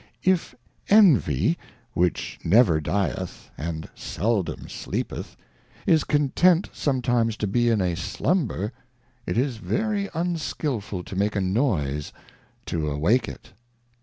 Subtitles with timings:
[0.23, 0.55] If
[0.89, 1.59] Envy,
[1.93, 5.37] which never dyeth, and seldom sleepeth,
[5.85, 8.73] is content sometimes to be in a Slumber,
[9.27, 12.11] it is very unskilful to make a noise
[12.65, 13.53] to awake it.